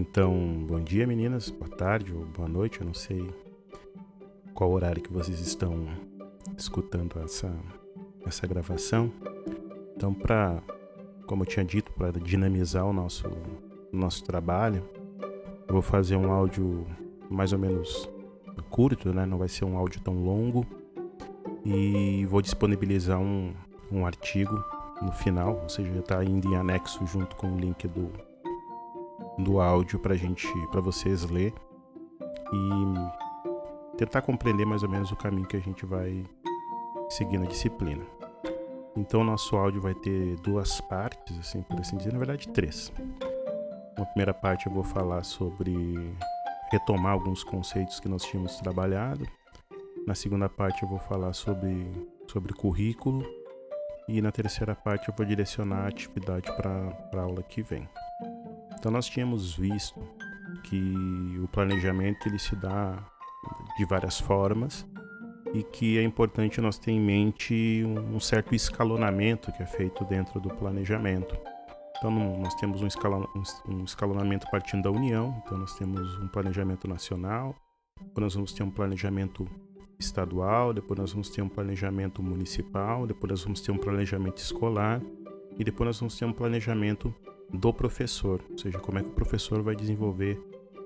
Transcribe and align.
Então, 0.00 0.32
bom 0.64 0.78
dia 0.78 1.04
meninas, 1.08 1.50
boa 1.50 1.68
tarde 1.68 2.14
ou 2.14 2.24
boa 2.24 2.48
noite, 2.48 2.80
eu 2.80 2.86
não 2.86 2.94
sei 2.94 3.28
qual 4.54 4.70
horário 4.70 5.02
que 5.02 5.12
vocês 5.12 5.40
estão 5.40 5.88
escutando 6.56 7.18
essa, 7.18 7.52
essa 8.24 8.46
gravação. 8.46 9.10
Então, 9.96 10.14
para, 10.14 10.62
como 11.26 11.42
eu 11.42 11.46
tinha 11.48 11.64
dito, 11.64 11.90
para 11.94 12.12
dinamizar 12.12 12.86
o 12.86 12.92
nosso, 12.92 13.26
nosso 13.90 14.22
trabalho, 14.22 14.88
eu 15.66 15.72
vou 15.72 15.82
fazer 15.82 16.14
um 16.14 16.30
áudio 16.30 16.86
mais 17.28 17.52
ou 17.52 17.58
menos 17.58 18.08
curto, 18.70 19.12
né? 19.12 19.26
Não 19.26 19.36
vai 19.36 19.48
ser 19.48 19.64
um 19.64 19.76
áudio 19.76 20.00
tão 20.00 20.22
longo. 20.22 20.64
E 21.64 22.24
vou 22.26 22.40
disponibilizar 22.40 23.18
um, 23.18 23.52
um 23.90 24.06
artigo 24.06 24.64
no 25.02 25.10
final, 25.10 25.58
ou 25.60 25.68
seja, 25.68 25.90
está 25.98 26.22
indo 26.22 26.46
em 26.48 26.54
anexo 26.54 27.04
junto 27.04 27.34
com 27.34 27.52
o 27.52 27.58
link 27.58 27.88
do, 27.88 28.12
do 29.38 29.60
áudio 29.60 29.98
para 29.98 30.14
gente, 30.16 30.46
para 30.70 30.80
vocês 30.80 31.24
ler 31.24 31.54
e 32.52 33.96
tentar 33.96 34.22
compreender 34.22 34.64
mais 34.64 34.82
ou 34.82 34.88
menos 34.88 35.10
o 35.10 35.16
caminho 35.16 35.46
que 35.46 35.56
a 35.56 35.60
gente 35.60 35.86
vai 35.86 36.24
seguir 37.08 37.38
na 37.38 37.46
disciplina. 37.46 38.04
Então, 38.96 39.22
nosso 39.22 39.56
áudio 39.56 39.80
vai 39.80 39.94
ter 39.94 40.36
duas 40.40 40.80
partes, 40.80 41.38
assim 41.38 41.62
por 41.62 41.78
assim 41.78 41.96
dizer, 41.96 42.12
na 42.12 42.18
verdade 42.18 42.48
três. 42.48 42.92
Na 43.96 44.04
primeira 44.06 44.34
parte 44.34 44.66
eu 44.66 44.72
vou 44.72 44.84
falar 44.84 45.22
sobre 45.24 45.74
retomar 46.70 47.12
alguns 47.12 47.42
conceitos 47.42 48.00
que 48.00 48.08
nós 48.08 48.24
tínhamos 48.24 48.56
trabalhado. 48.56 49.26
Na 50.06 50.14
segunda 50.14 50.48
parte 50.48 50.82
eu 50.82 50.88
vou 50.88 50.98
falar 50.98 51.32
sobre 51.32 51.86
sobre 52.26 52.52
currículo 52.52 53.24
e 54.06 54.20
na 54.20 54.30
terceira 54.30 54.74
parte 54.74 55.08
eu 55.08 55.14
vou 55.16 55.26
direcionar 55.26 55.84
a 55.84 55.88
atividade 55.88 56.50
para 56.56 56.92
a 57.14 57.20
aula 57.20 57.42
que 57.42 57.62
vem. 57.62 57.88
Então 58.88 58.96
nós 58.96 59.06
tínhamos 59.06 59.54
visto 59.54 60.00
que 60.64 61.38
o 61.44 61.46
planejamento 61.48 62.26
ele 62.26 62.38
se 62.38 62.56
dá 62.56 62.98
de 63.76 63.84
várias 63.84 64.18
formas 64.18 64.88
e 65.52 65.62
que 65.62 65.98
é 65.98 66.02
importante 66.02 66.58
nós 66.58 66.78
ter 66.78 66.92
em 66.92 66.98
mente 66.98 67.84
um 67.84 68.18
certo 68.18 68.54
escalonamento 68.54 69.52
que 69.52 69.62
é 69.62 69.66
feito 69.66 70.06
dentro 70.06 70.40
do 70.40 70.48
planejamento. 70.48 71.36
Então 71.98 72.10
nós 72.38 72.54
temos 72.54 72.80
um 72.80 73.84
escalonamento 73.84 74.50
partindo 74.50 74.84
da 74.84 74.90
União, 74.90 75.38
então 75.44 75.58
nós 75.58 75.74
temos 75.74 76.16
um 76.16 76.28
planejamento 76.28 76.88
nacional, 76.88 77.54
depois 78.00 78.24
nós 78.24 78.34
vamos 78.36 78.54
ter 78.54 78.62
um 78.62 78.70
planejamento 78.70 79.46
estadual, 79.98 80.72
depois 80.72 80.98
nós 80.98 81.12
vamos 81.12 81.28
ter 81.28 81.42
um 81.42 81.48
planejamento 81.50 82.22
municipal, 82.22 83.06
depois 83.06 83.32
nós 83.32 83.44
vamos 83.44 83.60
ter 83.60 83.70
um 83.70 83.76
planejamento 83.76 84.38
escolar 84.38 85.02
e 85.58 85.62
depois 85.62 85.88
nós 85.88 86.00
vamos 86.00 86.18
ter 86.18 86.24
um 86.24 86.32
planejamento 86.32 87.14
do 87.52 87.72
professor, 87.72 88.42
ou 88.50 88.58
seja, 88.58 88.78
como 88.78 88.98
é 88.98 89.02
que 89.02 89.08
o 89.08 89.12
professor 89.12 89.62
vai 89.62 89.74
desenvolver 89.74 90.40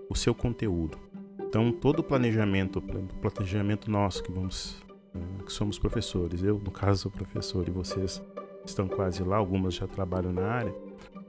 o 0.08 0.14
seu 0.14 0.34
conteúdo. 0.34 0.98
Então, 1.40 1.72
todo 1.72 2.00
o 2.00 2.02
planejamento, 2.02 2.78
o 2.78 3.30
planejamento 3.30 3.90
nosso 3.90 4.22
que 4.22 4.30
vamos, 4.30 4.76
eh, 5.14 5.42
que 5.44 5.52
somos 5.52 5.78
professores, 5.78 6.42
eu 6.42 6.58
no 6.58 6.70
caso 6.70 7.02
sou 7.02 7.10
professor 7.10 7.66
e 7.68 7.70
vocês 7.70 8.22
estão 8.64 8.88
quase 8.88 9.22
lá, 9.22 9.36
algumas 9.36 9.74
já 9.74 9.86
trabalham 9.86 10.32
na 10.32 10.46
área, 10.46 10.74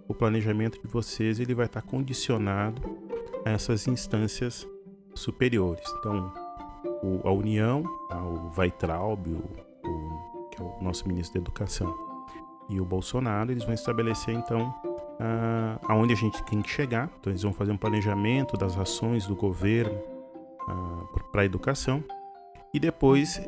o 0.07 0.13
planejamento 0.13 0.79
de 0.81 0.87
vocês 0.87 1.39
ele 1.39 1.55
vai 1.55 1.65
estar 1.65 1.81
condicionado 1.81 2.81
a 3.45 3.49
essas 3.49 3.87
instâncias 3.87 4.67
superiores. 5.15 5.83
Então, 5.99 6.31
o, 7.01 7.27
a 7.27 7.31
União, 7.31 7.83
tá, 8.07 8.21
o 8.23 8.51
Weitraub, 8.57 9.27
o, 9.27 9.39
o, 9.87 10.49
que 10.49 10.61
é 10.61 10.63
o 10.63 10.81
nosso 10.81 11.07
ministro 11.07 11.33
da 11.33 11.43
Educação, 11.43 11.93
e 12.69 12.79
o 12.79 12.85
Bolsonaro, 12.85 13.51
eles 13.51 13.65
vão 13.65 13.73
estabelecer 13.73 14.33
então 14.33 14.73
uh, 15.14 15.80
aonde 15.88 16.14
a 16.14 16.16
gente 16.16 16.44
tem 16.44 16.61
que 16.61 16.69
chegar. 16.69 17.09
Então 17.19 17.31
eles 17.31 17.44
vão 17.44 17.53
fazer 17.53 17.72
um 17.72 17.78
planejamento 17.78 18.58
das 18.58 18.78
ações 18.78 19.25
do 19.25 19.36
governo 19.36 20.02
ah, 20.68 21.03
para 21.31 21.41
a 21.41 21.46
educação 21.46 22.03
e 22.74 22.79
depois 22.79 23.41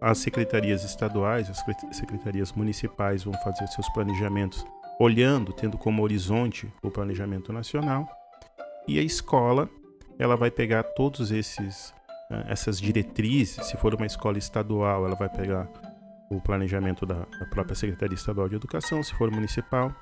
as 0.00 0.18
secretarias 0.18 0.84
estaduais, 0.84 1.50
as 1.50 1.96
secretarias 1.96 2.52
municipais 2.52 3.24
vão 3.24 3.34
fazer 3.42 3.66
seus 3.68 3.88
planejamentos 3.90 4.64
olhando, 5.00 5.52
tendo 5.52 5.78
como 5.78 6.02
horizonte 6.02 6.70
o 6.82 6.90
planejamento 6.90 7.52
nacional 7.52 8.06
e 8.86 8.98
a 8.98 9.02
escola 9.02 9.68
ela 10.18 10.36
vai 10.36 10.50
pegar 10.50 10.82
todos 10.82 11.30
esses 11.30 11.94
uh, 12.30 12.44
essas 12.48 12.80
diretrizes. 12.80 13.66
Se 13.66 13.76
for 13.76 13.94
uma 13.94 14.06
escola 14.06 14.38
estadual, 14.38 15.06
ela 15.06 15.16
vai 15.16 15.28
pegar 15.28 15.68
o 16.30 16.40
planejamento 16.40 17.06
da 17.06 17.26
própria 17.50 17.74
Secretaria 17.74 18.14
Estadual 18.14 18.48
de 18.48 18.56
Educação, 18.56 19.02
se 19.02 19.14
for 19.14 19.30
municipal, 19.30 19.94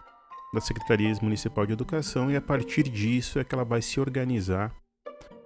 da 0.55 0.61
Secretaria 0.61 1.13
Municipal 1.21 1.67
de 1.67 1.73
Educação 1.73 2.31
e 2.31 2.37
a 2.37 2.41
partir 2.41 2.85
disso 2.85 3.39
é 3.39 3.45
que 3.45 3.55
ela 3.55 3.65
vai 3.65 3.83
se 3.83 4.01
organizar 4.01 4.73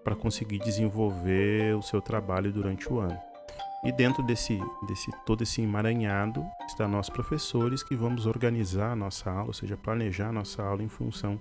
para 0.05 0.15
conseguir 0.15 0.59
desenvolver 0.59 1.75
o 1.77 1.83
seu 1.83 2.01
trabalho 2.01 2.53
durante 2.53 2.93
o 2.93 2.99
ano. 2.99 3.19
E 3.85 3.93
dentro 3.93 4.23
desse, 4.23 4.59
desse 4.87 5.11
todo 5.25 5.43
esse 5.43 5.63
emaranhado 5.63 6.45
está 6.67 6.87
nós 6.87 7.09
professores 7.09 7.83
que 7.83 7.97
vamos 7.97 8.27
organizar 8.27 8.93
a 8.93 8.97
nossa 8.97 9.31
aula, 9.31 9.49
ou 9.49 9.53
seja, 9.53 9.77
planejar 9.77 10.29
a 10.29 10.33
nossa 10.33 10.63
aula 10.63 10.83
em 10.83 10.89
função 10.89 11.41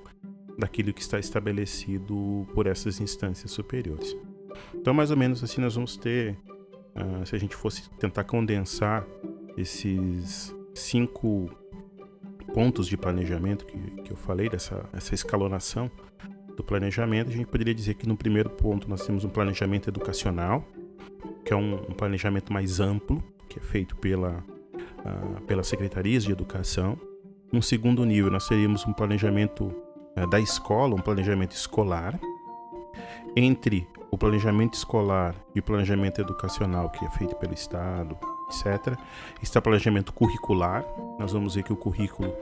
daquilo 0.58 0.94
que 0.94 1.02
está 1.02 1.20
estabelecido 1.20 2.48
por 2.54 2.68
essas 2.68 3.00
instâncias 3.00 3.52
superiores. 3.52 4.16
Então, 4.74 4.94
mais 4.94 5.12
ou 5.12 5.18
menos 5.18 5.44
assim, 5.44 5.62
nós 5.62 5.76
vamos 5.76 5.98
ter, 5.98 6.38
uh, 6.96 7.26
se 7.26 7.36
a 7.36 7.40
gente 7.40 7.56
fosse 7.56 7.90
tentar 7.92 8.24
condensar 8.24 9.06
esses 9.56 10.56
cinco 10.74 11.50
pontos 12.58 12.88
de 12.88 12.98
planejamento 12.98 13.68
que, 13.68 13.78
que 14.02 14.12
eu 14.12 14.18
falei, 14.18 14.50
dessa 14.50 14.84
essa 14.92 15.14
escalonação 15.14 15.92
do 16.56 16.64
planejamento, 16.64 17.30
a 17.30 17.32
gente 17.32 17.46
poderia 17.46 17.72
dizer 17.72 17.94
que 17.94 18.08
no 18.08 18.18
primeiro 18.18 18.50
ponto 18.50 18.90
nós 18.90 19.06
temos 19.06 19.24
um 19.24 19.30
planejamento 19.30 19.92
educacional, 19.92 20.66
que 21.46 21.54
é 21.54 21.56
um, 21.56 21.76
um 21.76 21.94
planejamento 21.94 22.52
mais 22.52 22.80
amplo, 22.80 23.24
que 23.48 23.60
é 23.60 23.62
feito 23.62 23.96
pela, 23.98 24.44
uh, 24.74 25.40
pelas 25.42 25.68
secretarias 25.68 26.24
de 26.24 26.32
educação. 26.32 26.98
No 27.54 27.62
segundo 27.62 28.04
nível, 28.04 28.32
nós 28.32 28.48
teríamos 28.48 28.88
um 28.88 28.92
planejamento 28.92 29.66
uh, 30.18 30.28
da 30.28 30.40
escola, 30.40 30.96
um 30.96 31.02
planejamento 31.02 31.52
escolar. 31.52 32.20
Entre 33.36 33.88
o 34.10 34.18
planejamento 34.18 34.74
escolar 34.74 35.36
e 35.54 35.60
o 35.60 35.64
planejamento 35.64 36.20
educacional, 36.22 36.90
que 36.90 37.06
é 37.06 37.10
feito 37.12 37.36
pelo 37.36 37.54
Estado, 37.54 38.18
etc. 38.50 38.98
Está 39.42 39.62
planejamento 39.62 40.14
curricular. 40.14 40.86
Nós 41.20 41.32
vamos 41.32 41.56
ver 41.56 41.64
que 41.64 41.74
o 41.74 41.78
currículo 41.78 42.34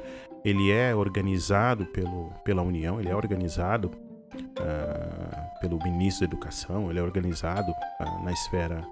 ele 0.44 0.72
é 0.72 0.96
organizado 0.96 1.86
pelo, 1.88 2.32
pela 2.44 2.62
União, 2.62 3.00
ele 3.00 3.10
é 3.10 3.16
organizado 3.16 3.92
uh, 4.36 5.60
pelo 5.60 5.82
ministro 5.84 6.28
da 6.28 6.32
Educação, 6.32 6.90
ele 6.90 7.00
é 7.00 7.04
organizado 7.04 7.72
uh, 7.72 8.24
na 8.24 8.32
esfera 8.32 8.86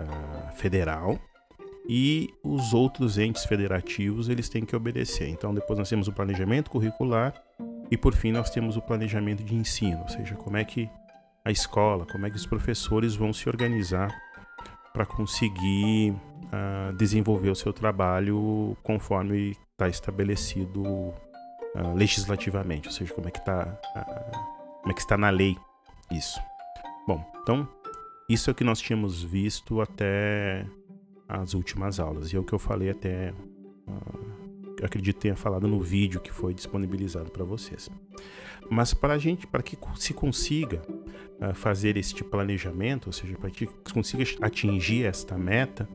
uh, 0.00 0.52
federal 0.52 1.16
e 1.88 2.28
os 2.42 2.74
outros 2.74 3.16
entes 3.16 3.44
federativos 3.44 4.28
eles 4.28 4.48
têm 4.48 4.64
que 4.64 4.74
obedecer. 4.74 5.28
Então 5.28 5.54
depois 5.54 5.78
nós 5.78 5.88
temos 5.88 6.08
o 6.08 6.12
planejamento 6.12 6.68
curricular 6.68 7.32
e 7.90 7.96
por 7.96 8.14
fim 8.14 8.32
nós 8.32 8.50
temos 8.50 8.76
o 8.76 8.82
planejamento 8.82 9.44
de 9.44 9.54
ensino, 9.54 10.02
ou 10.02 10.08
seja, 10.08 10.34
como 10.34 10.56
é 10.56 10.64
que 10.64 10.90
a 11.44 11.50
escola, 11.50 12.04
como 12.04 12.26
é 12.26 12.30
que 12.30 12.36
os 12.36 12.44
professores 12.44 13.14
vão 13.14 13.32
se 13.32 13.48
organizar 13.48 14.14
para 14.92 15.06
conseguir 15.06 16.14
uh, 16.48 16.92
desenvolver 16.94 17.50
o 17.50 17.54
seu 17.54 17.72
trabalho 17.72 18.76
conforme 18.82 19.56
está 19.72 19.88
estabelecido 19.88 20.82
uh, 20.82 21.94
legislativamente, 21.94 22.88
ou 22.88 22.92
seja, 22.92 23.12
como 23.14 23.28
é 23.28 23.30
que 23.30 23.38
está 23.38 23.78
uh, 23.96 24.58
como 24.80 24.92
é 24.92 24.94
que 24.94 25.00
está 25.00 25.16
na 25.16 25.30
lei 25.30 25.56
isso. 26.10 26.40
Bom, 27.06 27.24
então 27.42 27.68
isso 28.28 28.50
é 28.50 28.52
o 28.52 28.54
que 28.54 28.64
nós 28.64 28.80
tínhamos 28.80 29.22
visto 29.22 29.80
até 29.80 30.64
as 31.28 31.54
últimas 31.54 32.00
aulas 32.00 32.32
e 32.32 32.36
é 32.36 32.38
o 32.38 32.44
que 32.44 32.52
eu 32.52 32.58
falei 32.58 32.90
até 32.90 33.34
eu 34.78 34.86
acredito 34.86 35.18
tenha 35.18 35.34
falado 35.34 35.66
no 35.66 35.80
vídeo 35.80 36.20
que 36.20 36.30
foi 36.30 36.54
disponibilizado 36.54 37.30
para 37.32 37.42
vocês. 37.42 37.90
Mas 38.70 38.94
para 38.94 39.14
a 39.14 39.18
gente, 39.18 39.44
para 39.46 39.60
que 39.60 39.76
se 39.96 40.14
consiga 40.14 40.80
fazer 41.54 41.96
este 41.96 42.22
planejamento, 42.22 43.06
ou 43.08 43.12
seja, 43.12 43.36
para 43.36 43.50
que 43.50 43.66
consiga 43.92 44.24
atingir 44.40 45.04
esta 45.04 45.36
meta, 45.36 45.88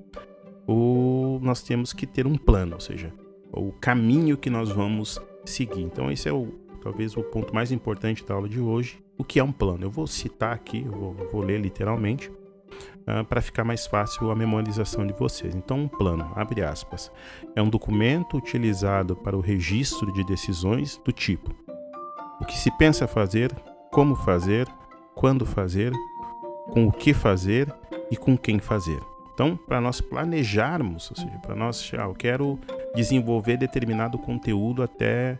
o, 0.67 1.39
nós 1.41 1.61
temos 1.61 1.93
que 1.93 2.05
ter 2.05 2.25
um 2.27 2.37
plano, 2.37 2.75
ou 2.75 2.79
seja, 2.79 3.13
o 3.51 3.71
caminho 3.71 4.37
que 4.37 4.49
nós 4.49 4.69
vamos 4.69 5.19
seguir. 5.45 5.81
Então 5.81 6.11
esse 6.11 6.27
é 6.27 6.33
o 6.33 6.47
talvez 6.81 7.15
o 7.15 7.23
ponto 7.23 7.55
mais 7.55 7.71
importante 7.71 8.25
da 8.25 8.33
aula 8.33 8.49
de 8.49 8.59
hoje. 8.59 9.01
O 9.17 9.23
que 9.23 9.39
é 9.39 9.43
um 9.43 9.51
plano? 9.51 9.85
Eu 9.85 9.91
vou 9.91 10.05
citar 10.05 10.53
aqui, 10.53 10.83
eu 10.85 10.91
vou, 10.91 11.13
vou 11.31 11.41
ler 11.41 11.61
literalmente 11.61 12.29
uh, 12.29 13.23
para 13.29 13.41
ficar 13.41 13.63
mais 13.63 13.87
fácil 13.87 14.29
a 14.29 14.35
memorização 14.35 15.07
de 15.07 15.13
vocês. 15.13 15.55
Então, 15.55 15.79
um 15.79 15.87
plano, 15.87 16.29
abre 16.35 16.61
aspas, 16.61 17.09
é 17.55 17.61
um 17.61 17.69
documento 17.69 18.35
utilizado 18.35 19.15
para 19.15 19.37
o 19.37 19.39
registro 19.39 20.11
de 20.11 20.25
decisões 20.25 20.99
do 21.05 21.11
tipo 21.13 21.63
o 22.41 22.45
que 22.45 22.57
se 22.57 22.69
pensa 22.71 23.07
fazer, 23.07 23.55
como 23.89 24.15
fazer, 24.15 24.67
quando 25.15 25.45
fazer, 25.45 25.93
com 26.71 26.87
o 26.87 26.91
que 26.91 27.13
fazer 27.13 27.73
e 28.11 28.17
com 28.17 28.37
quem 28.37 28.59
fazer. 28.59 28.99
Então, 29.33 29.57
para 29.57 29.81
nós 29.81 29.99
planejarmos, 29.99 31.09
ou 31.09 31.17
seja, 31.17 31.37
para 31.39 31.55
nós, 31.55 31.91
ah, 31.97 32.03
eu 32.03 32.13
quero 32.13 32.59
desenvolver 32.95 33.57
determinado 33.57 34.17
conteúdo 34.19 34.83
até 34.83 35.39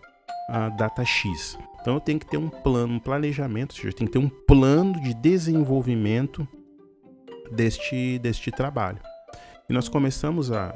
a 0.49 0.69
data 0.69 1.05
X. 1.05 1.57
Então 1.81 1.95
eu 1.95 1.99
tenho 1.99 2.19
que 2.19 2.25
ter 2.25 2.37
um 2.37 2.49
plano, 2.49 2.95
um 2.95 2.99
planejamento, 2.99 3.71
ou 3.71 3.75
seja, 3.75 3.89
eu 3.89 3.93
tenho 3.93 4.09
que 4.09 4.17
ter 4.17 4.25
um 4.25 4.29
plano 4.29 4.99
de 5.01 5.13
desenvolvimento 5.13 6.47
deste, 7.51 8.19
deste 8.19 8.51
trabalho. 8.51 8.99
E 9.69 9.73
nós 9.73 9.87
começamos 9.87 10.51
a, 10.51 10.67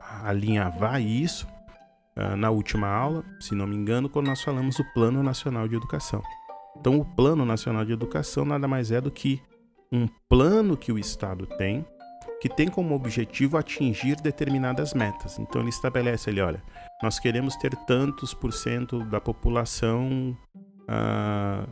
a, 0.00 0.24
a 0.24 0.28
alinhavar 0.28 1.00
isso 1.00 1.46
uh, 2.16 2.36
na 2.36 2.50
última 2.50 2.88
aula, 2.88 3.24
se 3.40 3.54
não 3.54 3.66
me 3.66 3.76
engano, 3.76 4.08
quando 4.08 4.26
nós 4.26 4.42
falamos 4.42 4.76
do 4.76 4.84
Plano 4.92 5.22
Nacional 5.22 5.68
de 5.68 5.76
Educação. 5.76 6.22
Então, 6.76 6.98
o 6.98 7.04
Plano 7.04 7.44
Nacional 7.44 7.84
de 7.84 7.92
Educação 7.92 8.44
nada 8.44 8.66
mais 8.66 8.90
é 8.90 9.00
do 9.00 9.10
que 9.10 9.42
um 9.92 10.06
plano 10.28 10.76
que 10.76 10.92
o 10.92 10.98
Estado 10.98 11.46
tem, 11.46 11.84
que 12.40 12.48
tem 12.48 12.68
como 12.68 12.94
objetivo 12.94 13.56
atingir 13.56 14.16
determinadas 14.20 14.94
metas. 14.94 15.38
Então, 15.38 15.60
ele 15.60 15.70
estabelece 15.70 16.30
ali, 16.30 16.40
olha, 16.40 16.62
nós 17.02 17.18
queremos 17.18 17.54
ter 17.56 17.74
tantos 17.86 18.32
por 18.32 18.52
cento 18.52 19.04
da 19.04 19.20
população 19.20 20.36
uh, 20.82 21.68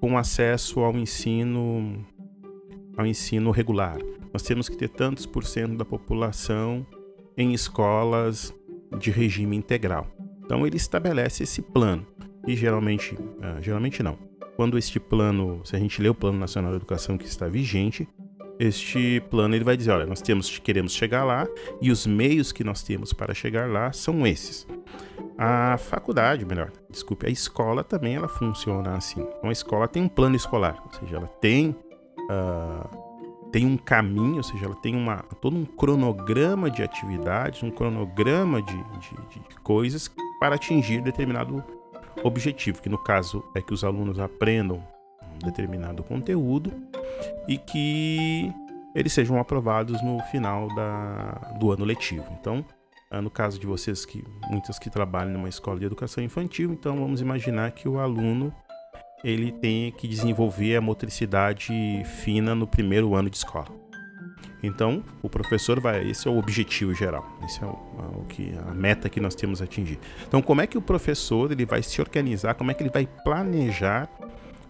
com 0.00 0.18
acesso 0.18 0.80
ao 0.80 0.94
ensino 0.96 2.04
ao 2.96 3.06
ensino 3.06 3.50
regular. 3.50 3.98
Nós 4.32 4.42
temos 4.42 4.68
que 4.68 4.76
ter 4.76 4.88
tantos 4.88 5.26
por 5.26 5.44
cento 5.44 5.76
da 5.76 5.84
população 5.84 6.86
em 7.36 7.52
escolas 7.52 8.54
de 8.98 9.10
regime 9.10 9.56
integral. 9.56 10.06
Então 10.44 10.64
ele 10.66 10.76
estabelece 10.76 11.42
esse 11.42 11.60
plano 11.60 12.06
e 12.46 12.54
geralmente, 12.54 13.14
uh, 13.14 13.60
geralmente 13.60 14.02
não. 14.02 14.16
Quando 14.56 14.78
este 14.78 15.00
plano, 15.00 15.60
se 15.64 15.74
a 15.74 15.78
gente 15.78 16.00
lê 16.00 16.08
o 16.08 16.14
Plano 16.14 16.38
Nacional 16.38 16.70
de 16.70 16.76
Educação 16.76 17.18
que 17.18 17.24
está 17.24 17.48
vigente, 17.48 18.06
este 18.58 19.20
plano 19.30 19.54
ele 19.54 19.64
vai 19.64 19.76
dizer, 19.76 19.90
olha, 19.90 20.06
nós 20.06 20.20
temos, 20.20 20.58
queremos 20.58 20.92
chegar 20.92 21.24
lá 21.24 21.46
e 21.80 21.90
os 21.90 22.06
meios 22.06 22.52
que 22.52 22.62
nós 22.62 22.82
temos 22.82 23.12
para 23.12 23.34
chegar 23.34 23.68
lá 23.68 23.92
são 23.92 24.26
esses. 24.26 24.66
A 25.36 25.76
faculdade, 25.78 26.44
melhor, 26.44 26.70
desculpe, 26.88 27.26
a 27.26 27.30
escola 27.30 27.82
também 27.82 28.14
ela 28.14 28.28
funciona 28.28 28.96
assim. 28.96 29.20
Então 29.20 29.50
a 29.50 29.52
escola 29.52 29.88
tem 29.88 30.02
um 30.02 30.08
plano 30.08 30.36
escolar, 30.36 30.80
ou 30.84 31.00
seja, 31.00 31.16
ela 31.16 31.26
tem 31.26 31.70
uh, 32.30 33.04
tem 33.50 33.64
um 33.66 33.76
caminho, 33.76 34.38
ou 34.38 34.42
seja, 34.42 34.64
ela 34.64 34.74
tem 34.74 34.96
uma, 34.96 35.18
todo 35.40 35.56
um 35.56 35.64
cronograma 35.64 36.68
de 36.68 36.82
atividades, 36.82 37.62
um 37.62 37.70
cronograma 37.70 38.60
de, 38.60 38.74
de, 38.74 39.48
de 39.48 39.56
coisas 39.62 40.10
para 40.40 40.56
atingir 40.56 41.00
determinado 41.00 41.62
objetivo, 42.24 42.82
que 42.82 42.88
no 42.88 42.98
caso 42.98 43.44
é 43.54 43.62
que 43.62 43.72
os 43.72 43.84
alunos 43.84 44.18
aprendam 44.18 44.82
um 45.34 45.46
determinado 45.46 46.02
conteúdo 46.02 46.72
e 47.48 47.58
que 47.58 48.52
eles 48.94 49.12
sejam 49.12 49.38
aprovados 49.38 50.02
no 50.02 50.20
final 50.30 50.68
da, 50.74 51.56
do 51.58 51.72
ano 51.72 51.84
letivo. 51.84 52.26
Então, 52.40 52.64
ah, 53.10 53.20
no 53.20 53.30
caso 53.30 53.58
de 53.58 53.66
vocês 53.66 54.04
que 54.04 54.24
muitas 54.48 54.78
que 54.78 54.88
trabalham 54.88 55.32
numa 55.32 55.48
escola 55.48 55.78
de 55.78 55.86
educação 55.86 56.22
infantil, 56.22 56.72
então 56.72 56.96
vamos 56.96 57.20
imaginar 57.20 57.70
que 57.72 57.88
o 57.88 57.98
aluno 57.98 58.54
ele 59.22 59.50
tem 59.50 59.90
que 59.92 60.06
desenvolver 60.06 60.76
a 60.76 60.80
motricidade 60.80 61.72
fina 62.04 62.54
no 62.54 62.66
primeiro 62.66 63.14
ano 63.14 63.30
de 63.30 63.36
escola. 63.36 63.84
Então, 64.62 65.04
o 65.22 65.28
professor 65.28 65.78
vai, 65.78 66.08
esse 66.08 66.26
é 66.26 66.30
o 66.30 66.38
objetivo 66.38 66.94
geral, 66.94 67.26
esse 67.44 67.62
é 67.62 67.66
o, 67.66 67.70
o, 67.70 68.24
que 68.28 68.54
a 68.66 68.72
meta 68.72 69.10
que 69.10 69.20
nós 69.20 69.34
temos 69.34 69.60
a 69.60 69.64
atingir. 69.64 69.98
Então, 70.26 70.40
como 70.40 70.62
é 70.62 70.66
que 70.66 70.78
o 70.78 70.82
professor 70.82 71.52
ele 71.52 71.66
vai 71.66 71.82
se 71.82 72.00
organizar, 72.00 72.54
como 72.54 72.70
é 72.70 72.74
que 72.74 72.82
ele 72.82 72.90
vai 72.90 73.06
planejar 73.06 74.08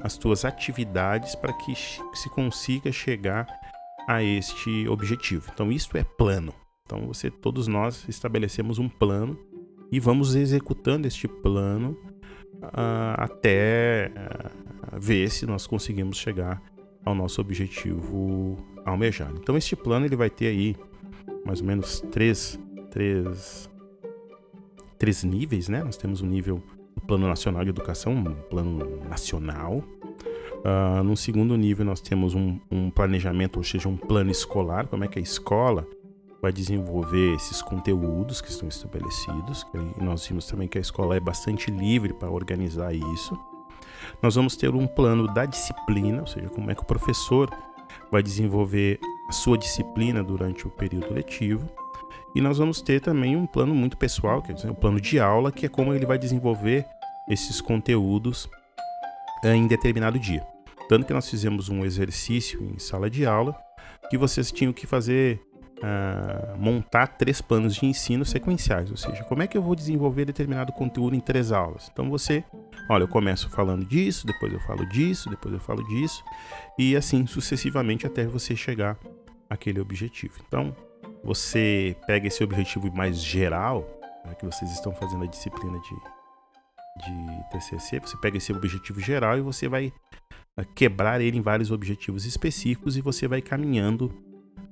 as 0.04 0.12
suas 0.12 0.44
atividades 0.44 1.34
para 1.34 1.52
que 1.52 1.74
se 1.74 2.30
consiga 2.30 2.92
chegar 2.92 3.48
a 4.06 4.22
este 4.22 4.86
objetivo? 4.88 5.50
Então, 5.52 5.72
isso 5.72 5.96
é 5.96 6.04
plano. 6.04 6.54
Então, 6.86 7.06
você, 7.08 7.30
todos 7.30 7.66
nós 7.66 8.06
estabelecemos 8.08 8.78
um 8.78 8.88
plano 8.88 9.36
e 9.90 9.98
vamos 9.98 10.34
executando 10.34 11.08
este 11.08 11.26
plano 11.26 11.98
uh, 12.62 13.14
até 13.16 14.10
uh, 14.10 15.00
ver 15.00 15.30
se 15.30 15.46
nós 15.46 15.66
conseguimos 15.66 16.18
chegar 16.18 16.62
ao 17.04 17.14
nosso 17.14 17.40
objetivo 17.40 18.56
almejado. 18.84 19.38
Então 19.40 19.56
este 19.56 19.76
plano 19.76 20.06
ele 20.06 20.16
vai 20.16 20.30
ter 20.30 20.48
aí 20.48 20.76
mais 21.44 21.60
ou 21.60 21.66
menos 21.66 22.00
três, 22.10 22.58
três, 22.90 23.70
três 24.98 25.22
níveis, 25.22 25.68
né? 25.68 25.84
Nós 25.84 25.96
temos 25.96 26.22
um 26.22 26.26
nível 26.26 26.62
Plano 27.00 27.28
Nacional 27.28 27.64
de 27.64 27.70
Educação, 27.70 28.12
um 28.12 28.34
plano 28.48 29.00
nacional. 29.08 29.82
Uh, 30.64 31.02
no 31.04 31.16
segundo 31.16 31.56
nível 31.56 31.84
nós 31.84 32.00
temos 32.00 32.34
um, 32.34 32.58
um 32.70 32.90
planejamento, 32.90 33.58
ou 33.58 33.64
seja, 33.64 33.88
um 33.88 33.96
plano 33.96 34.30
escolar, 34.30 34.86
como 34.86 35.04
é 35.04 35.08
que 35.08 35.18
a 35.18 35.22
escola 35.22 35.86
vai 36.40 36.52
desenvolver 36.52 37.34
esses 37.34 37.62
conteúdos 37.62 38.40
que 38.40 38.50
estão 38.50 38.68
estabelecidos. 38.68 39.66
E 39.98 40.04
nós 40.04 40.26
vimos 40.26 40.46
também 40.46 40.68
que 40.68 40.76
a 40.76 40.80
escola 40.80 41.16
é 41.16 41.20
bastante 41.20 41.70
livre 41.70 42.12
para 42.12 42.30
organizar 42.30 42.94
isso. 42.94 43.38
Nós 44.22 44.34
vamos 44.34 44.54
ter 44.54 44.74
um 44.74 44.86
plano 44.86 45.26
da 45.32 45.46
disciplina, 45.46 46.20
ou 46.20 46.26
seja, 46.26 46.48
como 46.50 46.70
é 46.70 46.74
que 46.74 46.82
o 46.82 46.86
professor 46.86 47.50
vai 48.10 48.22
desenvolver 48.22 49.00
a 49.28 49.32
sua 49.32 49.56
disciplina 49.56 50.22
durante 50.22 50.66
o 50.66 50.70
período 50.70 51.14
letivo. 51.14 51.66
E 52.34 52.40
nós 52.40 52.58
vamos 52.58 52.82
ter 52.82 53.00
também 53.00 53.36
um 53.36 53.46
plano 53.46 53.74
muito 53.74 53.96
pessoal, 53.96 54.42
quer 54.42 54.54
dizer, 54.54 54.70
o 54.70 54.74
plano 54.74 55.00
de 55.00 55.20
aula, 55.20 55.52
que 55.52 55.66
é 55.66 55.68
como 55.68 55.94
ele 55.94 56.04
vai 56.04 56.18
desenvolver 56.18 56.84
esses 57.28 57.60
conteúdos 57.60 58.48
eh, 59.44 59.54
em 59.54 59.66
determinado 59.66 60.18
dia. 60.18 60.44
Tanto 60.88 61.06
que 61.06 61.12
nós 61.12 61.28
fizemos 61.28 61.68
um 61.68 61.84
exercício 61.84 62.62
em 62.62 62.78
sala 62.78 63.08
de 63.08 63.24
aula 63.24 63.56
que 64.10 64.18
vocês 64.18 64.52
tinham 64.52 64.72
que 64.72 64.86
fazer 64.86 65.40
uh, 65.78 66.58
montar 66.58 67.06
três 67.06 67.40
planos 67.40 67.74
de 67.74 67.86
ensino 67.86 68.24
sequenciais, 68.24 68.90
ou 68.90 68.96
seja, 68.96 69.24
como 69.24 69.42
é 69.42 69.46
que 69.46 69.56
eu 69.56 69.62
vou 69.62 69.74
desenvolver 69.74 70.24
determinado 70.24 70.72
conteúdo 70.72 71.16
em 71.16 71.20
três 71.20 71.52
aulas. 71.52 71.90
Então 71.92 72.10
você, 72.10 72.44
olha, 72.88 73.04
eu 73.04 73.08
começo 73.08 73.48
falando 73.48 73.84
disso, 73.84 74.26
depois 74.26 74.52
eu 74.52 74.60
falo 74.60 74.86
disso, 74.86 75.30
depois 75.30 75.54
eu 75.54 75.60
falo 75.60 75.82
disso, 75.88 76.22
e 76.78 76.96
assim 76.96 77.26
sucessivamente 77.26 78.06
até 78.06 78.26
você 78.26 78.54
chegar 78.54 78.98
àquele 79.48 79.80
objetivo. 79.80 80.34
Então 80.46 80.74
você 81.24 81.96
pega 82.06 82.26
esse 82.26 82.44
objetivo 82.44 82.94
mais 82.94 83.18
geral, 83.18 83.88
né, 84.24 84.34
que 84.34 84.44
vocês 84.44 84.70
estão 84.70 84.94
fazendo 84.94 85.24
a 85.24 85.26
disciplina 85.26 85.78
de, 85.80 87.04
de 87.04 87.50
TCC, 87.50 88.00
você 88.00 88.16
pega 88.18 88.36
esse 88.36 88.52
objetivo 88.52 89.00
geral 89.00 89.38
e 89.38 89.40
você 89.40 89.66
vai 89.66 89.92
ah, 90.56 90.64
quebrar 90.64 91.20
ele 91.20 91.38
em 91.38 91.40
vários 91.42 91.70
objetivos 91.70 92.24
específicos 92.26 92.96
e 92.96 93.00
você 93.00 93.26
vai 93.26 93.40
caminhando 93.40 94.06
uh, 94.06 94.12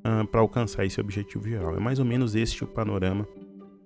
ah, 0.05 0.25
para 0.31 0.41
alcançar 0.41 0.85
esse 0.85 1.01
objetivo 1.01 1.49
geral. 1.49 1.77
É 1.77 1.81
mais 1.81 1.99
ou 1.99 2.05
menos 2.05 2.35
este 2.35 2.63
o 2.63 2.67
panorama 2.67 3.27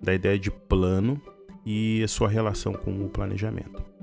da 0.01 0.13
ideia 0.13 0.37
de 0.37 0.51
plano 0.51 1.19
e 1.65 2.03
a 2.03 2.07
sua 2.07 2.29
relação 2.29 2.73
com 2.73 3.03
o 3.03 3.09
planejamento. 3.09 3.96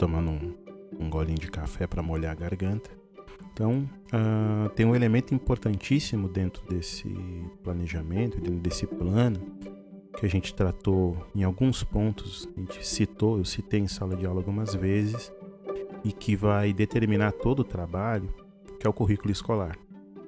Tomando 0.00 0.30
um, 0.30 0.54
um 0.98 1.10
golinho 1.10 1.38
de 1.38 1.50
café 1.50 1.86
para 1.86 2.02
molhar 2.02 2.32
a 2.32 2.34
garganta. 2.34 2.90
Então, 3.52 3.86
uh, 4.06 4.70
tem 4.70 4.86
um 4.86 4.96
elemento 4.96 5.34
importantíssimo 5.34 6.26
dentro 6.26 6.66
desse 6.66 7.14
planejamento, 7.62 8.40
dentro 8.40 8.60
desse 8.60 8.86
plano, 8.86 9.38
que 10.16 10.24
a 10.24 10.28
gente 10.28 10.54
tratou 10.54 11.18
em 11.34 11.44
alguns 11.44 11.84
pontos, 11.84 12.48
a 12.56 12.60
gente 12.60 12.86
citou, 12.86 13.36
eu 13.36 13.44
citei 13.44 13.80
em 13.80 13.88
sala 13.88 14.16
de 14.16 14.24
aula 14.24 14.40
algumas 14.40 14.74
vezes, 14.74 15.30
e 16.02 16.12
que 16.12 16.34
vai 16.34 16.72
determinar 16.72 17.32
todo 17.32 17.60
o 17.60 17.64
trabalho, 17.64 18.32
que 18.78 18.86
é 18.86 18.90
o 18.90 18.94
currículo 18.94 19.30
escolar. 19.30 19.76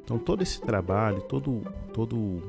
Então 0.05 0.19
todo 0.19 0.43
esse 0.43 0.61
trabalho, 0.61 1.23
todo, 1.23 1.62
todo 1.95 2.43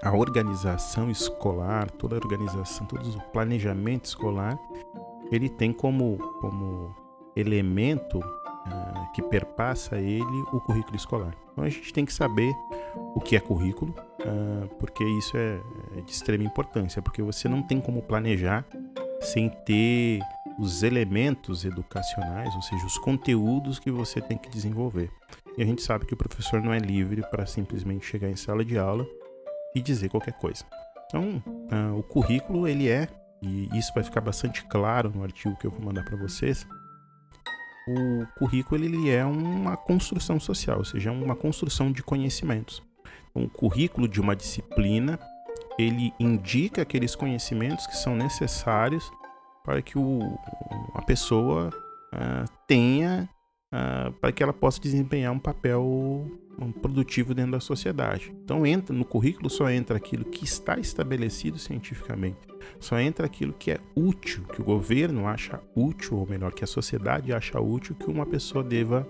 a 0.00 0.16
organização 0.16 1.10
escolar, 1.10 1.90
toda 1.90 2.14
a 2.14 2.18
organização, 2.18 2.86
todo 2.86 3.04
o 3.08 3.20
planejamento 3.32 4.04
escolar, 4.04 4.56
ele 5.30 5.48
tem 5.48 5.72
como, 5.72 6.18
como 6.40 6.94
elemento 7.36 8.18
uh, 8.18 9.12
que 9.14 9.22
perpassa 9.22 9.98
ele 9.98 10.44
o 10.52 10.60
currículo 10.60 10.96
escolar. 10.96 11.34
Então 11.52 11.64
a 11.64 11.68
gente 11.68 11.92
tem 11.92 12.04
que 12.04 12.12
saber 12.12 12.52
o 13.14 13.20
que 13.20 13.36
é 13.36 13.40
currículo, 13.40 13.94
uh, 14.20 14.68
porque 14.76 15.04
isso 15.04 15.36
é, 15.36 15.60
é 15.96 16.00
de 16.00 16.10
extrema 16.10 16.44
importância, 16.44 17.00
porque 17.00 17.22
você 17.22 17.48
não 17.48 17.62
tem 17.62 17.80
como 17.80 18.02
planejar 18.02 18.64
sem 19.20 19.48
ter 19.48 20.20
os 20.58 20.82
elementos 20.82 21.64
educacionais, 21.64 22.54
ou 22.54 22.62
seja, 22.62 22.84
os 22.84 22.98
conteúdos 22.98 23.78
que 23.78 23.90
você 23.90 24.20
tem 24.20 24.36
que 24.36 24.50
desenvolver. 24.50 25.10
E 25.56 25.62
a 25.62 25.66
gente 25.66 25.82
sabe 25.82 26.06
que 26.06 26.14
o 26.14 26.16
professor 26.16 26.62
não 26.62 26.72
é 26.72 26.78
livre 26.78 27.22
para 27.30 27.46
simplesmente 27.46 28.06
chegar 28.06 28.28
em 28.28 28.36
sala 28.36 28.64
de 28.64 28.78
aula 28.78 29.06
e 29.74 29.80
dizer 29.80 30.08
qualquer 30.08 30.34
coisa. 30.34 30.64
Então, 31.06 31.42
uh, 31.46 31.98
o 31.98 32.02
currículo 32.02 32.68
ele 32.68 32.88
é, 32.88 33.08
e 33.42 33.68
isso 33.76 33.92
vai 33.94 34.04
ficar 34.04 34.20
bastante 34.20 34.64
claro 34.64 35.10
no 35.14 35.22
artigo 35.22 35.56
que 35.56 35.66
eu 35.66 35.70
vou 35.70 35.80
mandar 35.80 36.04
para 36.04 36.16
vocês. 36.16 36.66
O 37.88 38.26
currículo 38.38 38.84
ele 38.84 39.10
é 39.10 39.24
uma 39.24 39.76
construção 39.76 40.38
social, 40.38 40.78
ou 40.78 40.84
seja, 40.84 41.10
uma 41.10 41.34
construção 41.34 41.90
de 41.90 42.02
conhecimentos 42.02 42.82
um 43.34 43.48
currículo 43.48 44.08
de 44.08 44.20
uma 44.20 44.34
disciplina, 44.34 45.18
ele 45.78 46.12
indica 46.18 46.82
aqueles 46.82 47.14
conhecimentos 47.14 47.86
que 47.86 47.96
são 47.96 48.14
necessários 48.14 49.10
para 49.64 49.80
que 49.80 49.98
o, 49.98 50.20
a 50.94 51.02
pessoa 51.02 51.70
uh, 52.12 52.50
tenha 52.66 53.28
uh, 53.72 54.12
para 54.12 54.32
que 54.32 54.42
ela 54.42 54.52
possa 54.52 54.80
desempenhar 54.80 55.32
um 55.32 55.38
papel 55.38 56.30
produtivo 56.82 57.34
dentro 57.34 57.52
da 57.52 57.60
sociedade. 57.60 58.34
Então 58.44 58.66
entra 58.66 58.94
no 58.94 59.04
currículo 59.04 59.48
só 59.48 59.70
entra 59.70 59.96
aquilo 59.96 60.24
que 60.24 60.44
está 60.44 60.78
estabelecido 60.78 61.58
cientificamente, 61.58 62.38
só 62.78 62.98
entra 62.98 63.26
aquilo 63.26 63.52
que 63.52 63.70
é 63.70 63.78
útil, 63.94 64.44
que 64.44 64.60
o 64.60 64.64
governo 64.64 65.26
acha 65.26 65.60
útil, 65.74 66.18
ou 66.18 66.26
melhor, 66.26 66.52
que 66.52 66.64
a 66.64 66.66
sociedade 66.66 67.32
acha 67.32 67.60
útil 67.60 67.94
que 67.94 68.10
uma 68.10 68.26
pessoa 68.26 68.62
deva 68.62 69.06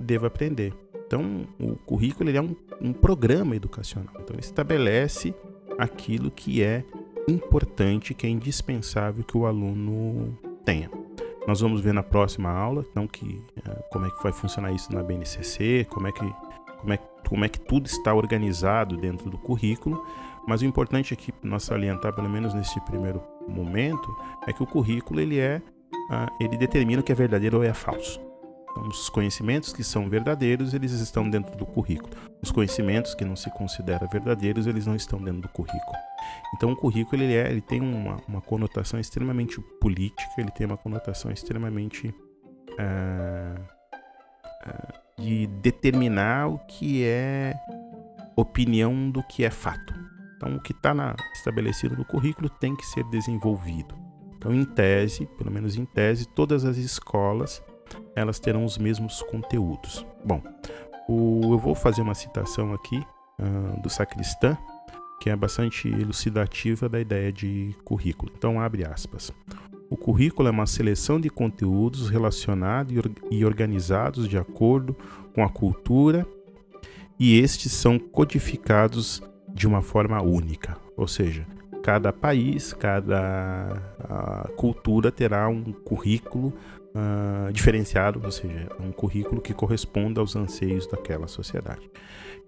deva 0.00 0.28
aprender. 0.28 0.72
Então 1.06 1.46
o 1.58 1.74
currículo 1.76 2.30
é 2.30 2.40
um, 2.40 2.54
um 2.80 2.92
programa 2.92 3.56
educacional. 3.56 4.14
Então 4.20 4.34
ele 4.34 4.40
estabelece 4.40 5.34
aquilo 5.78 6.30
que 6.30 6.62
é 6.62 6.84
importante, 7.28 8.14
que 8.14 8.26
é 8.26 8.30
indispensável 8.30 9.24
que 9.24 9.36
o 9.36 9.46
aluno 9.46 10.38
tenha. 10.64 10.90
Nós 11.46 11.60
vamos 11.60 11.80
ver 11.80 11.94
na 11.94 12.02
próxima 12.02 12.50
aula, 12.50 12.84
então, 12.90 13.06
que, 13.06 13.24
uh, 13.24 13.82
como 13.90 14.04
é 14.04 14.10
que 14.10 14.22
vai 14.22 14.32
funcionar 14.32 14.70
isso 14.72 14.92
na 14.92 15.02
BNCC, 15.02 15.86
como 15.88 16.06
é 16.06 16.12
que 16.12 16.20
como 16.78 16.92
é, 16.92 16.98
como 17.28 17.44
é 17.44 17.48
que 17.48 17.60
tudo 17.60 17.86
está 17.86 18.14
organizado 18.14 18.96
dentro 18.96 19.28
do 19.28 19.36
currículo, 19.36 20.04
mas 20.48 20.62
o 20.62 20.64
importante 20.64 21.12
aqui 21.12 21.30
para 21.30 21.48
nós 21.48 21.62
salientar, 21.62 22.14
pelo 22.14 22.28
menos 22.28 22.54
nesse 22.54 22.80
primeiro 22.86 23.22
momento, 23.46 24.16
é 24.46 24.52
que 24.52 24.62
o 24.62 24.66
currículo 24.66 25.20
ele 25.20 25.38
é, 25.38 25.60
uh, 26.10 26.42
ele 26.42 26.56
determina 26.56 27.02
o 27.02 27.04
que 27.04 27.12
é 27.12 27.14
verdadeiro 27.14 27.58
ou 27.58 27.62
é 27.62 27.74
falso. 27.74 28.18
Então, 28.70 28.88
os 28.88 29.10
conhecimentos 29.10 29.74
que 29.74 29.84
são 29.84 30.08
verdadeiros, 30.08 30.72
eles 30.72 30.92
estão 30.92 31.28
dentro 31.28 31.54
do 31.54 31.66
currículo. 31.66 32.14
Os 32.42 32.50
conhecimentos 32.50 33.14
que 33.14 33.26
não 33.26 33.36
se 33.36 33.50
consideram 33.50 34.08
verdadeiros, 34.08 34.66
eles 34.66 34.86
não 34.86 34.96
estão 34.96 35.22
dentro 35.22 35.42
do 35.42 35.48
currículo. 35.50 35.96
Então, 36.54 36.72
o 36.72 36.76
currículo 36.76 37.22
ele, 37.22 37.34
é, 37.34 37.50
ele 37.50 37.60
tem 37.60 37.82
uma, 37.82 38.16
uma 38.26 38.40
conotação 38.40 38.98
extremamente 38.98 39.60
política, 39.78 40.32
ele 40.38 40.50
tem 40.50 40.66
uma 40.66 40.78
conotação 40.78 41.30
extremamente 41.30 42.08
uh, 42.08 43.60
uh, 44.66 45.22
de 45.22 45.46
determinar 45.46 46.48
o 46.48 46.58
que 46.60 47.04
é 47.04 47.54
opinião 48.34 49.10
do 49.10 49.22
que 49.22 49.44
é 49.44 49.50
fato. 49.50 50.17
Então, 50.38 50.54
o 50.54 50.60
que 50.60 50.72
está 50.72 51.16
estabelecido 51.34 51.96
no 51.96 52.04
currículo 52.04 52.48
tem 52.48 52.74
que 52.74 52.86
ser 52.86 53.02
desenvolvido. 53.10 53.94
Então, 54.36 54.54
em 54.54 54.64
tese, 54.64 55.26
pelo 55.36 55.50
menos 55.50 55.76
em 55.76 55.84
tese, 55.84 56.26
todas 56.28 56.64
as 56.64 56.76
escolas 56.76 57.60
elas 58.14 58.38
terão 58.38 58.64
os 58.64 58.78
mesmos 58.78 59.22
conteúdos. 59.22 60.06
Bom, 60.24 60.40
o, 61.08 61.40
eu 61.52 61.58
vou 61.58 61.74
fazer 61.74 62.02
uma 62.02 62.14
citação 62.14 62.72
aqui 62.72 62.98
uh, 62.98 63.82
do 63.82 63.90
sacristã, 63.90 64.56
que 65.20 65.28
é 65.28 65.34
bastante 65.34 65.88
elucidativa 65.88 66.88
da 66.88 67.00
ideia 67.00 67.32
de 67.32 67.74
currículo. 67.84 68.30
Então, 68.36 68.60
abre 68.60 68.86
aspas. 68.86 69.32
O 69.90 69.96
currículo 69.96 70.46
é 70.48 70.50
uma 70.52 70.66
seleção 70.66 71.20
de 71.20 71.30
conteúdos 71.30 72.10
relacionados 72.10 72.94
e 73.30 73.44
organizados 73.44 74.28
de 74.28 74.38
acordo 74.38 74.94
com 75.34 75.42
a 75.42 75.48
cultura, 75.48 76.26
e 77.18 77.40
estes 77.40 77.72
são 77.72 77.98
codificados 77.98 79.20
de 79.54 79.66
uma 79.66 79.82
forma 79.82 80.22
única, 80.22 80.76
ou 80.96 81.06
seja, 81.06 81.46
cada 81.82 82.12
país, 82.12 82.72
cada 82.72 83.80
cultura 84.56 85.10
terá 85.10 85.48
um 85.48 85.72
currículo 85.72 86.52
uh, 86.94 87.52
diferenciado, 87.52 88.20
ou 88.24 88.30
seja, 88.30 88.68
um 88.78 88.92
currículo 88.92 89.40
que 89.40 89.54
corresponda 89.54 90.20
aos 90.20 90.36
anseios 90.36 90.86
daquela 90.86 91.26
sociedade. 91.26 91.90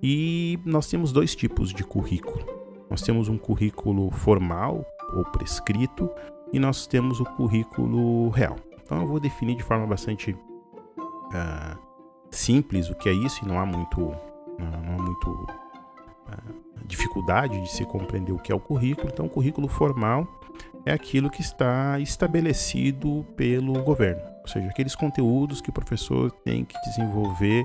E 0.02 0.59
nós 0.64 0.88
temos 0.88 1.12
dois 1.12 1.35
tipos 1.35 1.73
de 1.73 1.85
currículo. 1.85 2.45
Nós 2.88 3.02
temos 3.02 3.28
um 3.28 3.38
currículo 3.38 4.11
formal 4.11 4.85
ou 5.14 5.25
prescrito 5.25 6.11
e 6.52 6.59
nós 6.59 6.87
temos 6.87 7.21
o 7.21 7.25
currículo 7.25 8.30
real. 8.30 8.57
Então 8.83 9.00
eu 9.00 9.07
vou 9.07 9.21
definir 9.21 9.57
de 9.57 9.62
forma 9.62 9.87
bastante 9.87 10.33
uh, 10.33 11.78
simples 12.30 12.90
o 12.90 12.95
que 12.95 13.09
é 13.09 13.12
isso 13.12 13.45
e 13.45 13.49
não 13.49 13.61
há 13.61 13.66
muito, 13.66 14.00
não 14.59 14.99
há 14.99 15.02
muito 15.02 15.47
dificuldade 16.87 17.60
de 17.60 17.70
se 17.70 17.84
compreender 17.84 18.32
o 18.32 18.38
que 18.38 18.50
é 18.50 18.54
o 18.54 18.60
currículo. 18.60 19.10
Então 19.12 19.26
o 19.26 19.30
currículo 19.30 19.68
formal 19.68 20.26
é 20.84 20.92
aquilo 20.92 21.30
que 21.30 21.40
está 21.40 21.99
estabelecido 22.00 23.25
pelo 23.37 23.82
governo, 23.82 24.22
ou 24.40 24.49
seja, 24.49 24.68
aqueles 24.68 24.94
conteúdos 24.94 25.60
que 25.60 25.70
o 25.70 25.72
professor 25.72 26.30
tem 26.30 26.64
que 26.64 26.78
desenvolver 26.82 27.64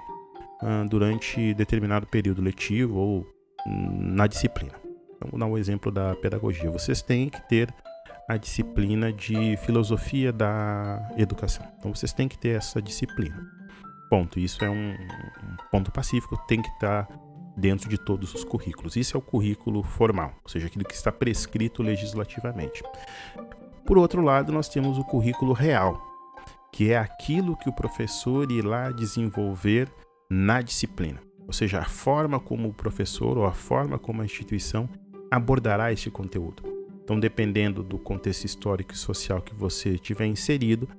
durante 0.89 1.53
determinado 1.53 2.07
período 2.07 2.41
letivo 2.41 2.97
ou 2.97 3.27
na 3.67 4.27
disciplina. 4.27 4.73
Então, 5.15 5.29
vou 5.29 5.39
dar 5.39 5.45
um 5.45 5.57
exemplo 5.57 5.91
da 5.91 6.15
pedagogia. 6.15 6.69
Vocês 6.71 7.01
têm 7.01 7.29
que 7.29 7.41
ter 7.47 7.73
a 8.27 8.37
disciplina 8.37 9.13
de 9.13 9.55
filosofia 9.57 10.33
da 10.33 11.11
educação. 11.15 11.65
Então 11.77 11.93
vocês 11.93 12.11
têm 12.11 12.27
que 12.27 12.37
ter 12.37 12.57
essa 12.57 12.81
disciplina. 12.81 13.37
Ponto. 14.09 14.39
Isso 14.39 14.63
é 14.63 14.69
um, 14.69 14.91
um 14.93 15.57
ponto 15.71 15.91
pacífico, 15.91 16.35
tem 16.47 16.61
que 16.61 16.69
estar 16.69 17.07
dentro 17.55 17.89
de 17.89 17.97
todos 17.97 18.33
os 18.33 18.43
currículos. 18.43 18.95
Isso 18.95 19.15
é 19.15 19.19
o 19.19 19.21
currículo 19.21 19.83
formal, 19.83 20.33
ou 20.43 20.49
seja, 20.49 20.67
aquilo 20.67 20.85
que 20.85 20.93
está 20.93 21.11
prescrito 21.11 21.81
legislativamente. 21.81 22.83
Por 23.85 23.97
outro 23.97 24.21
lado, 24.21 24.51
nós 24.51 24.67
temos 24.67 24.97
o 24.97 25.03
currículo 25.03 25.53
real, 25.53 26.01
que 26.71 26.91
é 26.91 26.97
aquilo 26.97 27.55
que 27.55 27.69
o 27.69 27.73
professor 27.73 28.51
irá 28.51 28.91
desenvolver 28.91 29.91
na 30.29 30.61
disciplina. 30.61 31.21
Ou 31.47 31.53
seja, 31.53 31.79
a 31.79 31.85
forma 31.85 32.39
como 32.39 32.69
o 32.69 32.73
professor 32.73 33.37
ou 33.37 33.45
a 33.45 33.53
forma 33.53 33.99
como 33.99 34.21
a 34.21 34.25
instituição 34.25 34.89
abordará 35.29 35.91
este 35.93 36.09
conteúdo. 36.09 36.63
Então, 37.03 37.19
dependendo 37.19 37.83
do 37.83 37.99
contexto 37.99 38.45
histórico 38.45 38.93
e 38.93 38.97
social 38.97 39.39
que 39.39 39.53
você 39.53 39.97
tiver 39.99 40.25
inserido, 40.25 40.89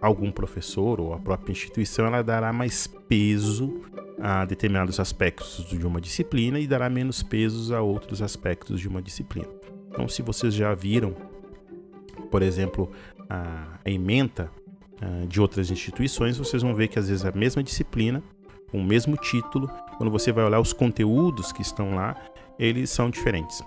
algum 0.00 0.30
professor 0.30 1.00
ou 1.00 1.12
a 1.12 1.18
própria 1.18 1.52
instituição 1.52 2.06
ela 2.06 2.22
dará 2.22 2.52
mais 2.52 2.86
peso 2.86 3.82
a 4.20 4.44
determinados 4.44 5.00
aspectos 5.00 5.64
de 5.68 5.86
uma 5.86 6.00
disciplina 6.00 6.58
e 6.58 6.66
dará 6.66 6.88
menos 6.88 7.22
peso 7.22 7.74
a 7.74 7.80
outros 7.80 8.22
aspectos 8.22 8.80
de 8.80 8.88
uma 8.88 9.02
disciplina. 9.02 9.48
Então, 9.88 10.08
se 10.08 10.22
vocês 10.22 10.54
já 10.54 10.74
viram, 10.74 11.14
por 12.30 12.42
exemplo, 12.42 12.90
a 13.28 13.78
ementa 13.84 14.50
de 15.28 15.40
outras 15.40 15.70
instituições, 15.70 16.38
vocês 16.38 16.62
vão 16.62 16.74
ver 16.74 16.88
que 16.88 16.98
às 16.98 17.08
vezes 17.08 17.24
a 17.24 17.32
mesma 17.32 17.62
disciplina, 17.62 18.22
o 18.72 18.82
mesmo 18.82 19.16
título, 19.16 19.68
quando 19.98 20.10
você 20.10 20.32
vai 20.32 20.44
olhar 20.44 20.60
os 20.60 20.72
conteúdos 20.72 21.52
que 21.52 21.60
estão 21.62 21.94
lá, 21.94 22.16
eles 22.58 22.90
são 22.90 23.10
diferentes 23.10 23.62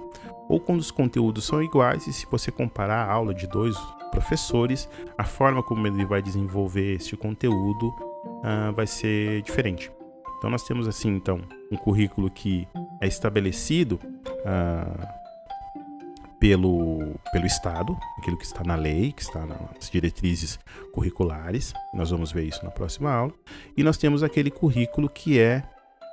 ou 0.48 0.60
quando 0.60 0.80
os 0.80 0.92
conteúdos 0.92 1.46
são 1.46 1.62
iguais 1.62 2.08
e 2.08 2.13
se 2.13 2.25
você 2.30 2.51
comparar 2.51 3.08
a 3.08 3.12
aula 3.12 3.34
de 3.34 3.48
dois 3.48 3.77
professores, 4.12 4.89
a 5.18 5.24
forma 5.24 5.62
como 5.62 5.86
ele 5.86 6.06
vai 6.06 6.22
desenvolver 6.22 6.96
este 6.96 7.16
conteúdo 7.18 7.89
uh, 7.89 8.74
vai 8.74 8.88
ser 8.88 9.42
diferente. 9.42 9.92
Então 10.38 10.50
nós 10.50 10.63
temos 10.63 10.88
assim 10.88 11.10
então 11.10 11.41
um 11.72 11.77
currículo 11.77 12.29
que 12.29 12.67
é 13.01 13.08
estabelecido 13.08 14.00
uh, 14.25 15.08
pelo, 16.39 17.20
pelo 17.32 17.46
Estado, 17.46 17.98
aquilo 18.17 18.38
que 18.38 18.46
está 18.46 18.63
na 18.63 18.75
lei, 18.75 19.12
que 19.12 19.22
está 19.22 19.46
nas 19.46 19.89
diretrizes 19.89 20.60
curriculares. 20.94 21.74
Nós 21.94 22.12
vamos 22.12 22.32
ver 22.32 22.44
isso 22.44 22.63
na 22.63 22.72
próxima 22.72 23.12
aula. 23.12 23.34
E 23.75 23.84
nós 23.84 23.98
temos 23.98 24.24
aquele 24.24 24.51
currículo 24.51 25.10
que 25.10 25.39
é 25.39 25.63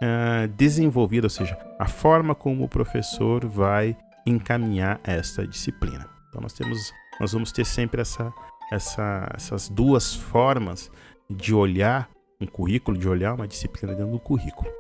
uh, 0.02 0.49
desenvolvido, 0.49 1.25
ou 1.25 1.31
seja, 1.31 1.59
a 1.78 1.87
forma 1.87 2.35
como 2.35 2.64
o 2.64 2.69
professor 2.69 3.45
vai 3.47 3.97
encaminhar 4.26 5.00
esta 5.04 5.47
disciplina. 5.47 6.09
Então 6.28 6.40
nós 6.40 6.54
temos, 6.54 6.93
nós 7.21 7.33
vamos 7.33 7.52
ter 7.52 7.66
sempre 7.66 8.00
essa, 8.00 8.33
essa, 8.73 9.28
essas 9.35 9.69
duas 9.69 10.14
formas 10.14 10.90
de 11.28 11.54
olhar 11.54 12.09
um 12.41 12.47
currículo, 12.47 12.97
de 12.97 13.09
olhar 13.09 13.35
uma 13.35 13.49
disciplina 13.49 13.95
dentro 13.95 14.12
do 14.12 14.21
currículo. 14.21 14.71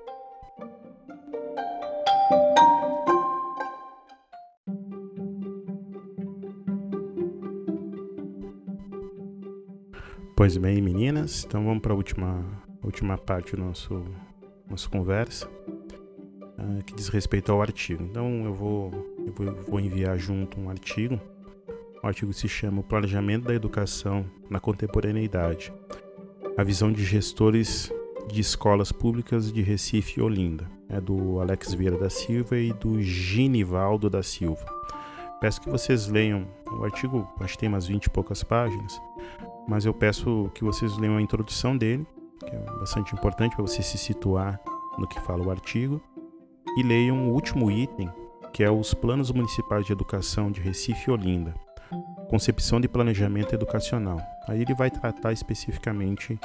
Pois 10.36 10.56
bem, 10.56 10.82
meninas, 10.82 11.44
então 11.44 11.64
vamos 11.64 11.80
para 11.80 11.92
a 11.92 11.96
última, 11.96 12.44
última 12.82 13.16
parte 13.16 13.56
do 13.56 13.62
nosso 13.62 14.04
nossa 14.68 14.88
conversa, 14.88 15.48
uh, 15.48 16.82
que 16.84 16.94
diz 16.94 17.08
respeito 17.08 17.52
ao 17.52 17.62
artigo. 17.62 18.02
Então 18.02 18.44
eu 18.44 18.52
vou 18.52 18.90
eu 19.26 19.64
vou 19.66 19.80
enviar 19.80 20.18
junto 20.18 20.60
um 20.60 20.68
artigo. 20.68 21.18
O 22.02 22.06
artigo 22.06 22.32
se 22.32 22.46
chama 22.48 22.80
O 22.80 22.84
Planejamento 22.84 23.44
da 23.44 23.54
Educação 23.54 24.26
na 24.50 24.60
Contemporaneidade. 24.60 25.72
A 26.56 26.62
visão 26.62 26.92
de 26.92 27.04
gestores 27.04 27.92
de 28.28 28.40
escolas 28.40 28.92
públicas 28.92 29.52
de 29.52 29.60
Recife 29.60 30.20
e 30.20 30.22
Olinda. 30.22 30.70
É 30.88 31.00
do 31.00 31.40
Alex 31.40 31.74
Vieira 31.74 31.98
da 31.98 32.08
Silva 32.08 32.56
e 32.56 32.72
do 32.72 33.02
Ginivaldo 33.02 34.08
da 34.08 34.22
Silva. 34.22 34.64
Peço 35.40 35.60
que 35.60 35.68
vocês 35.68 36.06
leiam 36.06 36.46
o 36.70 36.84
artigo, 36.84 37.28
acho 37.40 37.54
que 37.54 37.58
tem 37.58 37.68
umas 37.68 37.88
20 37.88 38.04
e 38.04 38.10
poucas 38.10 38.44
páginas, 38.44 39.00
mas 39.66 39.84
eu 39.84 39.92
peço 39.92 40.48
que 40.54 40.62
vocês 40.62 40.96
leiam 40.96 41.16
a 41.16 41.22
introdução 41.22 41.76
dele, 41.76 42.06
que 42.38 42.54
é 42.54 42.64
bastante 42.78 43.12
importante 43.12 43.56
para 43.56 43.66
você 43.66 43.82
se 43.82 43.98
situar 43.98 44.60
no 44.96 45.08
que 45.08 45.20
fala 45.22 45.44
o 45.44 45.50
artigo, 45.50 46.00
e 46.76 46.84
leiam 46.84 47.28
o 47.28 47.32
último 47.32 47.68
item, 47.68 48.08
que 48.52 48.62
é 48.62 48.70
os 48.70 48.94
Planos 48.94 49.32
Municipais 49.32 49.84
de 49.84 49.92
Educação 49.92 50.52
de 50.52 50.60
Recife 50.60 51.10
e 51.10 51.12
Olinda, 51.12 51.52
concepção 52.34 52.80
de 52.80 52.88
planejamento 52.88 53.54
educacional. 53.54 54.20
Aí 54.48 54.60
ele 54.60 54.74
vai 54.74 54.90
tratar 54.90 55.32
especificamente 55.32 56.36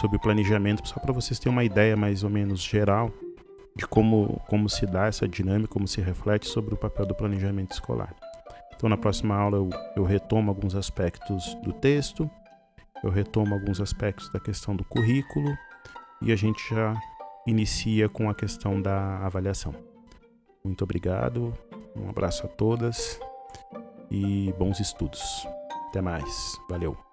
sobre 0.00 0.16
o 0.16 0.20
planejamento, 0.20 0.88
só 0.88 0.98
para 0.98 1.12
vocês 1.12 1.38
terem 1.38 1.52
uma 1.52 1.62
ideia 1.62 1.96
mais 1.96 2.24
ou 2.24 2.30
menos 2.30 2.60
geral 2.60 3.12
de 3.76 3.86
como, 3.86 4.42
como 4.48 4.68
se 4.68 4.84
dá 4.84 5.06
essa 5.06 5.28
dinâmica, 5.28 5.72
como 5.72 5.86
se 5.86 6.00
reflete 6.00 6.48
sobre 6.48 6.74
o 6.74 6.76
papel 6.76 7.06
do 7.06 7.14
planejamento 7.14 7.70
escolar. 7.70 8.12
Então, 8.74 8.88
na 8.88 8.96
próxima 8.96 9.36
aula, 9.36 9.58
eu, 9.58 9.70
eu 9.94 10.02
retomo 10.02 10.50
alguns 10.50 10.74
aspectos 10.74 11.54
do 11.62 11.72
texto, 11.72 12.28
eu 13.04 13.10
retomo 13.10 13.54
alguns 13.54 13.80
aspectos 13.80 14.28
da 14.30 14.40
questão 14.40 14.74
do 14.74 14.82
currículo 14.82 15.56
e 16.20 16.32
a 16.32 16.36
gente 16.36 16.68
já 16.68 17.00
inicia 17.46 18.08
com 18.08 18.28
a 18.28 18.34
questão 18.34 18.82
da 18.82 19.18
avaliação. 19.18 19.72
Muito 20.64 20.82
obrigado, 20.82 21.54
um 21.94 22.10
abraço 22.10 22.44
a 22.44 22.48
todas 22.48 23.20
e 24.10 24.52
bons 24.58 24.80
estudos. 24.80 25.22
Até 25.88 26.00
mais, 26.00 26.58
valeu! 26.68 27.07